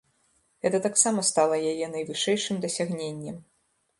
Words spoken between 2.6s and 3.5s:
дасягненнем.